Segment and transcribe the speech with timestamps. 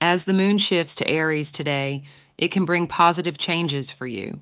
[0.00, 2.02] as the moon shifts to Aries today,
[2.36, 4.40] it can bring positive changes for you.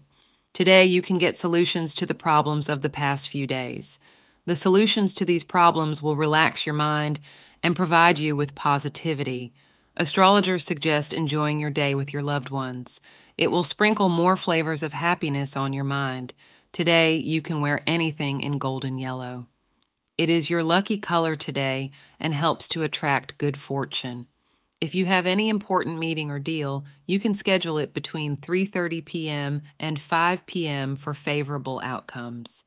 [0.53, 3.99] Today, you can get solutions to the problems of the past few days.
[4.47, 7.21] The solutions to these problems will relax your mind
[7.63, 9.53] and provide you with positivity.
[9.97, 13.01] Astrologers suggest enjoying your day with your loved ones.
[13.37, 16.33] It will sprinkle more flavors of happiness on your mind.
[16.73, 19.47] Today, you can wear anything in golden yellow.
[20.19, 24.27] It is your lucky color today and helps to attract good fortune.
[24.79, 29.63] If you have any important meeting or deal, you can schedule it between 3:30 p.m.
[29.81, 30.97] and 5 p.m.
[30.97, 32.65] for favorable outcomes.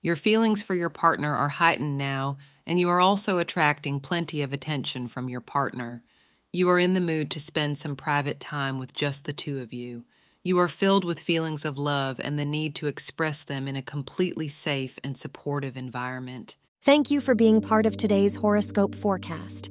[0.00, 4.54] Your feelings for your partner are heightened now, and you are also attracting plenty of
[4.54, 6.02] attention from your partner.
[6.50, 9.74] You are in the mood to spend some private time with just the two of
[9.74, 10.06] you.
[10.42, 13.82] You are filled with feelings of love and the need to express them in a
[13.82, 16.56] completely safe and supportive environment.
[16.82, 19.70] Thank you for being part of today's horoscope forecast.